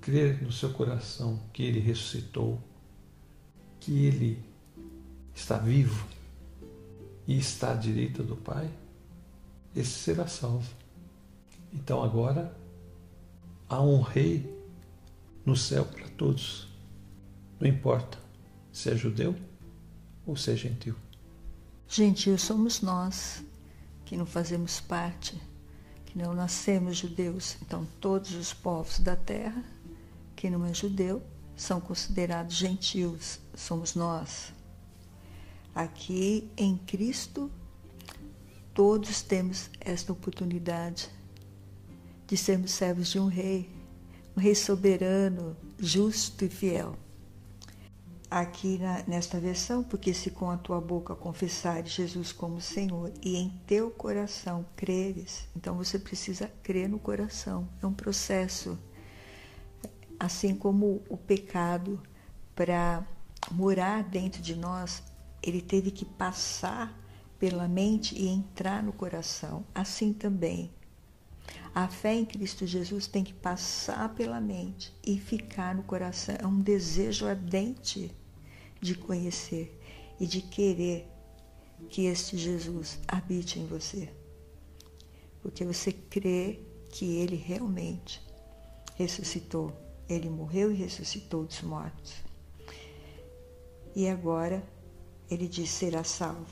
[0.00, 2.58] crer no seu coração que ele ressuscitou,
[3.78, 4.42] que ele
[5.34, 6.06] está vivo
[7.26, 8.70] e está à direita do Pai,
[9.76, 10.74] esse será salvo.
[11.72, 12.56] Então agora
[13.68, 14.50] há um rei
[15.44, 16.68] no céu para todos.
[17.60, 18.18] Não importa
[18.72, 19.36] se é judeu
[20.26, 20.96] ou se é gentil.
[21.92, 23.42] Gentil somos nós
[24.04, 25.36] que não fazemos parte,
[26.06, 27.56] que não nascemos judeus.
[27.60, 29.64] Então todos os povos da terra,
[30.36, 31.20] que não é judeu,
[31.56, 34.52] são considerados gentios, somos nós.
[35.74, 37.50] Aqui em Cristo,
[38.72, 41.10] todos temos esta oportunidade
[42.28, 43.68] de sermos servos de um rei,
[44.36, 46.96] um rei soberano, justo e fiel.
[48.30, 53.36] Aqui na, nesta versão, porque se com a tua boca confessares Jesus como Senhor e
[53.36, 58.78] em teu coração creres, então você precisa crer no coração, é um processo
[60.20, 61.98] assim como o pecado,
[62.54, 63.02] para
[63.50, 65.02] morar dentro de nós,
[65.42, 66.94] ele teve que passar
[67.38, 69.64] pela mente e entrar no coração.
[69.74, 70.70] Assim também,
[71.74, 76.36] a fé em Cristo Jesus tem que passar pela mente e ficar no coração.
[76.38, 78.14] É um desejo ardente
[78.80, 79.78] de conhecer
[80.18, 81.06] e de querer
[81.88, 84.08] que este Jesus habite em você.
[85.42, 88.20] Porque você crê que ele realmente
[88.96, 89.72] ressuscitou
[90.12, 92.14] ele morreu e ressuscitou dos mortos.
[93.94, 94.62] E agora
[95.30, 96.46] ele diz: será salvo,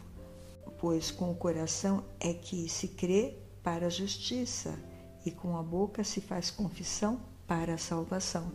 [0.79, 4.79] pois com o coração é que se crê para a justiça
[5.25, 8.53] e com a boca se faz confissão para a salvação.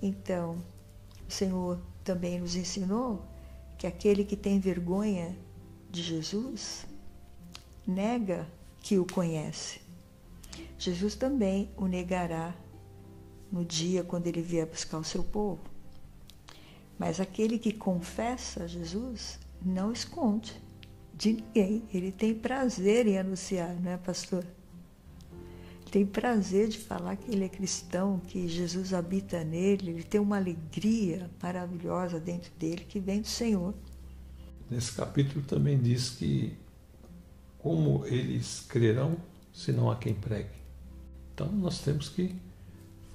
[0.00, 0.58] Então,
[1.28, 1.78] o Senhor
[2.08, 3.22] também nos ensinou
[3.76, 5.36] que aquele que tem vergonha
[5.90, 6.86] de Jesus
[7.86, 8.48] nega
[8.80, 9.82] que o conhece.
[10.78, 12.54] Jesus também o negará
[13.52, 15.60] no dia quando ele vier buscar o seu povo.
[16.98, 20.58] Mas aquele que confessa Jesus não esconde
[21.12, 21.82] de ninguém.
[21.92, 24.46] Ele tem prazer em anunciar, não é, pastor?
[25.90, 30.36] Tem prazer de falar que ele é cristão, que Jesus habita nele, ele tem uma
[30.36, 33.74] alegria maravilhosa dentro dele que vem do Senhor.
[34.70, 36.52] Nesse capítulo também diz que
[37.58, 39.16] como eles crerão
[39.52, 40.50] se não há quem pregue.
[41.34, 42.34] Então nós temos que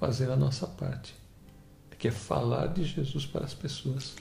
[0.00, 1.14] fazer a nossa parte,
[1.98, 4.14] que é falar de Jesus para as pessoas.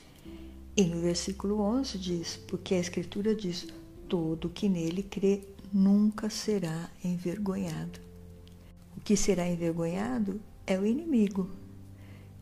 [0.78, 3.68] E no versículo 11 diz: Porque a Escritura diz:
[4.08, 5.42] Todo que nele crê
[5.72, 8.13] nunca será envergonhado.
[9.04, 11.50] Que será envergonhado é o inimigo,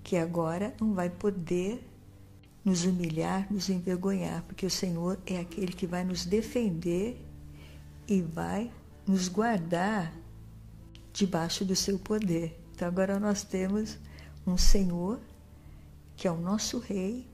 [0.03, 1.83] que agora não vai poder
[2.63, 7.19] nos humilhar, nos envergonhar, porque o Senhor é aquele que vai nos defender
[8.07, 8.71] e vai
[9.07, 10.13] nos guardar
[11.11, 12.59] debaixo do seu poder.
[12.73, 13.97] Então agora nós temos
[14.45, 15.19] um Senhor
[16.15, 17.27] que é o nosso Rei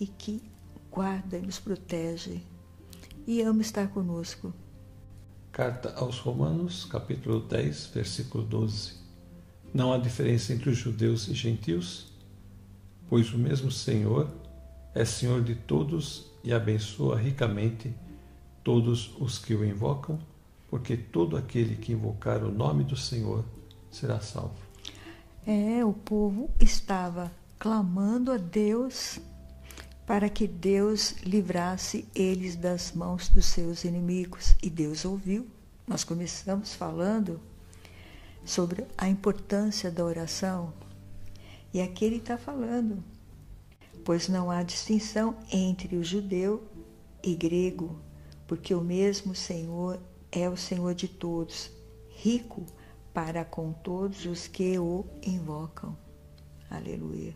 [0.00, 0.42] e que
[0.90, 2.42] guarda e nos protege
[3.26, 4.52] e ama estar conosco.
[5.52, 8.94] Carta aos Romanos, capítulo 10, versículo 12.
[9.74, 12.06] Não há diferença entre os judeus e gentios,
[13.08, 14.30] pois o mesmo Senhor
[14.94, 17.92] é Senhor de todos e abençoa ricamente
[18.62, 20.20] todos os que o invocam,
[20.68, 23.44] porque todo aquele que invocar o nome do Senhor
[23.90, 24.54] será salvo.
[25.44, 29.18] É, o povo estava clamando a Deus
[30.10, 34.56] para que Deus livrasse eles das mãos dos seus inimigos.
[34.60, 35.46] E Deus ouviu.
[35.86, 37.40] Nós começamos falando
[38.44, 40.74] sobre a importância da oração.
[41.72, 43.04] E aqui ele está falando,
[44.04, 46.60] pois não há distinção entre o judeu
[47.22, 47.96] e grego,
[48.48, 50.00] porque o mesmo Senhor
[50.32, 51.70] é o Senhor de todos,
[52.16, 52.66] rico
[53.14, 55.96] para com todos os que o invocam.
[56.68, 57.32] Aleluia.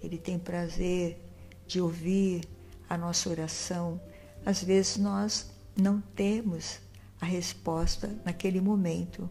[0.00, 1.27] Ele tem prazer
[1.68, 2.48] de ouvir
[2.88, 4.00] a nossa oração.
[4.44, 6.80] Às vezes nós não temos
[7.20, 9.28] a resposta naquele momento,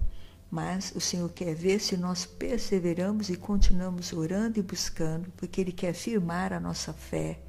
[0.49, 5.71] mas o Senhor quer ver se nós perseveramos e continuamos orando e buscando, porque Ele
[5.71, 7.39] quer firmar a nossa fé.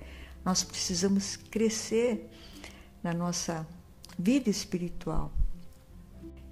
[0.44, 2.28] Nós precisamos crescer
[3.02, 3.66] na nossa
[4.18, 5.30] vida espiritual.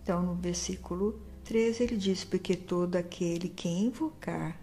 [0.02, 4.60] Então, no versículo 13, ele diz: Porque todo aquele que invocar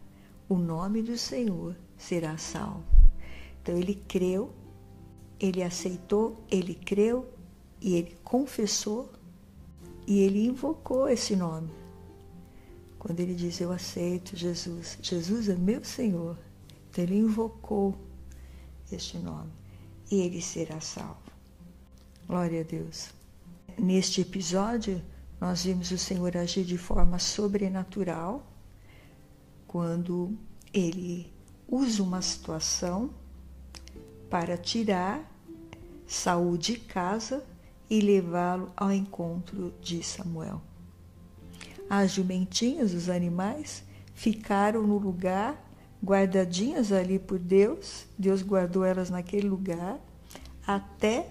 [0.47, 2.93] o nome do Senhor será salvo.
[3.64, 4.53] Então, ele creu,
[5.39, 7.34] ele aceitou, ele creu
[7.80, 9.09] e ele confessou
[10.05, 11.72] e ele invocou esse nome.
[12.99, 16.38] Quando ele diz: Eu aceito Jesus, Jesus é meu Senhor.
[16.89, 17.95] Então, ele invocou
[18.91, 19.51] este nome
[20.11, 21.32] e ele será salvo.
[22.28, 23.11] Glória a Deus.
[23.80, 25.01] Neste episódio,
[25.39, 28.45] nós vimos o Senhor agir de forma sobrenatural
[29.66, 30.38] quando
[30.74, 31.34] ele
[31.66, 33.22] usa uma situação
[34.34, 35.31] para tirar
[36.07, 37.45] Saul de casa
[37.88, 40.59] e levá-lo ao encontro de Samuel.
[41.88, 43.84] As jumentinhas, os animais,
[44.15, 45.63] ficaram no lugar,
[46.03, 48.07] guardadinhas ali por Deus.
[48.17, 49.99] Deus guardou elas naquele lugar
[50.65, 51.29] até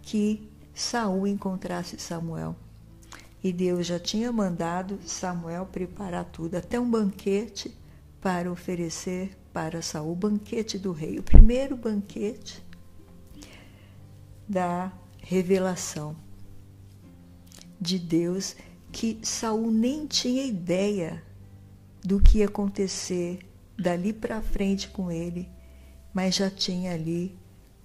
[0.00, 2.54] que Saul encontrasse Samuel.
[3.42, 7.76] E Deus já tinha mandado Samuel preparar tudo, até um banquete
[8.20, 12.60] para oferecer para Saul, o banquete do rei, o primeiro banquete
[14.48, 14.92] da
[15.22, 16.16] revelação
[17.80, 18.56] de Deus
[18.90, 21.22] que Saul nem tinha ideia
[22.04, 23.38] do que ia acontecer
[23.78, 25.48] dali para frente com ele,
[26.12, 27.38] mas já tinha ali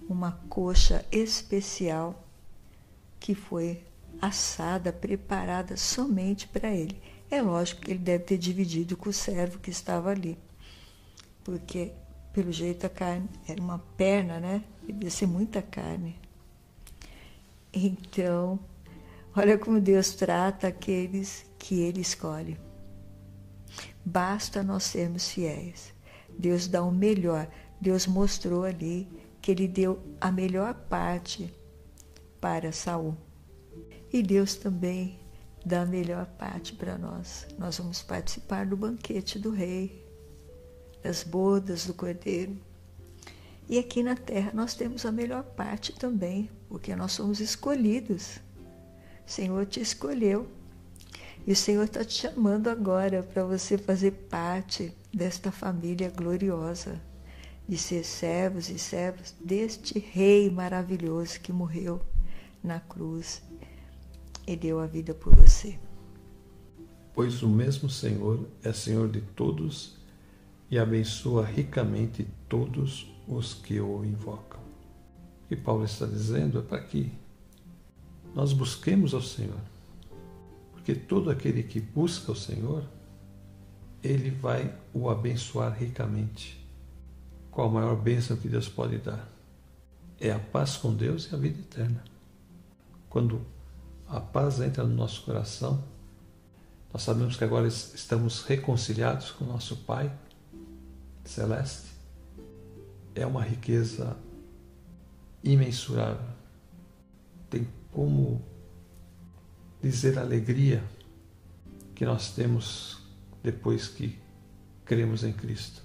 [0.08, 2.26] uma coxa especial
[3.20, 3.84] que foi
[4.20, 7.00] assada, preparada somente para ele.
[7.30, 10.36] É lógico que ele deve ter dividido com o servo que estava ali,
[11.44, 11.92] porque
[12.32, 14.64] pelo jeito a carne era uma perna, né?
[14.86, 16.16] Devia ser muita carne.
[17.72, 18.58] Então,
[19.36, 22.58] olha como Deus trata aqueles que Ele escolhe.
[24.04, 25.92] Basta nós sermos fiéis.
[26.38, 27.48] Deus dá o melhor.
[27.80, 29.08] Deus mostrou ali
[29.40, 31.52] que Ele deu a melhor parte
[32.40, 33.16] para Saul.
[34.12, 35.20] E Deus também
[35.64, 37.46] dá a melhor parte para nós.
[37.58, 39.99] Nós vamos participar do banquete do rei,
[41.02, 42.56] das bodas do cordeiro.
[43.68, 48.38] E aqui na terra nós temos a melhor parte também, porque nós somos escolhidos.
[49.26, 50.48] O Senhor te escolheu.
[51.46, 57.00] E o Senhor está te chamando agora para você fazer parte desta família gloriosa,
[57.66, 62.00] de ser servos e servas deste Rei maravilhoso que morreu
[62.62, 63.42] na cruz
[64.46, 65.78] e deu a vida por você.
[67.14, 69.99] Pois o mesmo Senhor é Senhor de todos
[70.70, 74.60] e abençoa ricamente todos os que o invocam.
[75.44, 77.12] O que Paulo está dizendo é para que
[78.34, 79.60] nós busquemos ao Senhor.
[80.72, 82.84] Porque todo aquele que busca o Senhor,
[84.02, 86.64] ele vai o abençoar ricamente.
[87.50, 89.28] Qual a maior bênção que Deus pode dar?
[90.20, 92.04] É a paz com Deus e a vida eterna.
[93.08, 93.44] Quando
[94.08, 95.82] a paz entra no nosso coração,
[96.92, 100.12] nós sabemos que agora estamos reconciliados com nosso Pai
[101.30, 101.88] Celeste
[103.14, 104.16] é uma riqueza
[105.44, 106.28] imensurável.
[107.48, 108.42] Tem como
[109.80, 110.82] dizer a alegria
[111.94, 113.00] que nós temos
[113.42, 114.18] depois que
[114.84, 115.82] cremos em Cristo.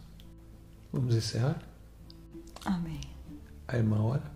[0.91, 1.61] Vamos encerrar?
[2.65, 3.01] Amém.
[3.67, 4.31] A irmã ora.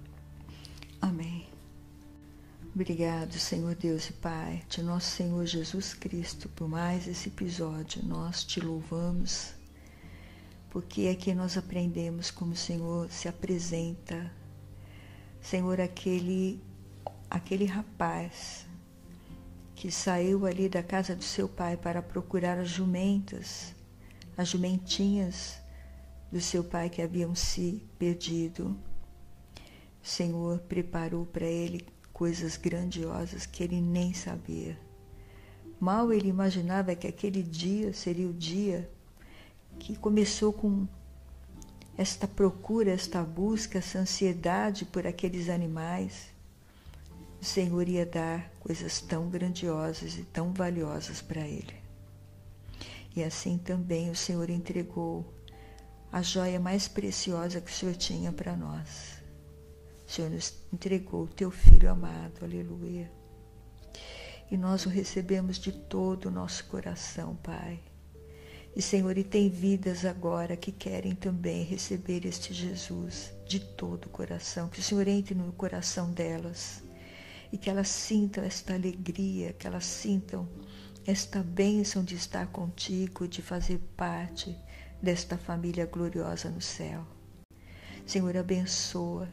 [1.02, 1.48] Amém.
[2.76, 8.06] Obrigado, Senhor Deus e Pai, de nosso Senhor Jesus Cristo, por mais esse episódio.
[8.06, 9.54] Nós te louvamos,
[10.70, 14.32] porque aqui nós aprendemos como o Senhor se apresenta.
[15.42, 16.62] Senhor, aquele,
[17.30, 18.68] aquele rapaz
[19.76, 23.74] que saiu ali da casa do seu pai para procurar as jumentas,
[24.38, 25.60] as jumentinhas
[26.32, 28.78] do seu pai que haviam se perdido.
[30.04, 34.78] O Senhor preparou para ele coisas grandiosas que ele nem sabia.
[35.80, 38.90] Mal ele imaginava que aquele dia seria o dia
[39.80, 40.88] que começou com
[41.98, 46.30] esta procura, esta busca, essa ansiedade por aqueles animais.
[47.42, 51.76] O Senhor ia dar coisas tão grandiosas e tão valiosas para ele.
[53.16, 55.34] E assim também o Senhor entregou
[56.12, 59.20] a joia mais preciosa que o Senhor tinha para nós
[60.10, 63.12] o Senhor nos entregou o teu Filho amado, aleluia.
[64.50, 67.80] E nós o recebemos de todo o nosso coração, Pai.
[68.76, 74.10] E Senhor, e tem vidas agora que querem também receber este Jesus de todo o
[74.10, 74.70] coração.
[74.70, 76.84] Que o Senhor entre no coração delas
[77.52, 80.48] e que elas sintam esta alegria, que elas sintam
[81.06, 84.56] esta bênção de estar contigo, de fazer parte
[85.02, 87.06] desta família gloriosa no céu.
[88.06, 89.28] Senhor, abençoa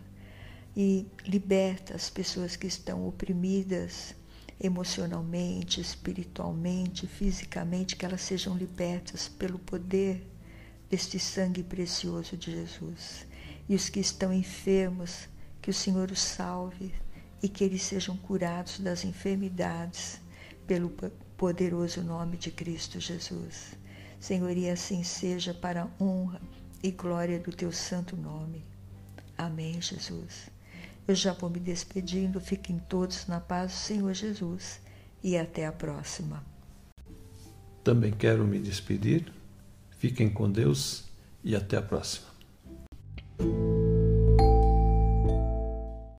[0.76, 4.14] e liberta as pessoas que estão oprimidas
[4.60, 10.26] emocionalmente, espiritualmente, fisicamente, que elas sejam libertas pelo poder
[10.88, 13.26] deste sangue precioso de Jesus.
[13.68, 15.28] E os que estão enfermos,
[15.60, 16.94] que o Senhor os salve
[17.42, 20.20] e que eles sejam curados das enfermidades
[20.66, 20.90] pelo
[21.36, 23.76] poderoso nome de Cristo Jesus.
[24.18, 26.40] Senhor, e assim seja para a honra
[26.82, 28.64] e glória do teu santo nome.
[29.36, 30.55] Amém, Jesus.
[31.06, 32.40] Eu já vou me despedindo.
[32.40, 34.80] Fiquem todos na paz do Senhor Jesus
[35.22, 36.44] e até a próxima.
[37.84, 39.32] Também quero me despedir.
[39.98, 41.04] Fiquem com Deus
[41.44, 42.26] e até a próxima.